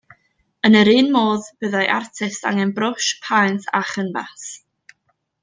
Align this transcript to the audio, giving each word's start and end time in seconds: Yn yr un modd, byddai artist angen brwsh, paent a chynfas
Yn 0.69 0.77
yr 0.79 0.89
un 0.93 1.11
modd, 1.15 1.49
byddai 1.65 1.83
artist 1.97 2.49
angen 2.53 2.73
brwsh, 2.81 3.11
paent 3.27 3.69
a 3.81 3.83
chynfas 3.93 4.49